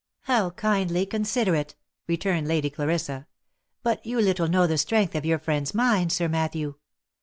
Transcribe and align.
"How 0.21 0.49
kindly 0.49 1.05
considerate!" 1.05 1.75
returned 2.07 2.47
Lady 2.47 2.71
Clarissa." 2.71 3.27
But 3.83 4.03
you 4.03 4.19
little 4.19 4.47
know 4.47 4.65
the 4.65 4.79
strength 4.79 5.13
of 5.13 5.27
your 5.27 5.37
friend's 5.37 5.75
mind, 5.75 6.11
Sir 6.11 6.27
Matthew. 6.27 6.73